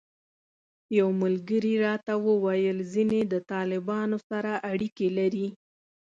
[0.97, 5.47] یو ملګري راته وویل ځینې د طالبانو سره اړیکې لري.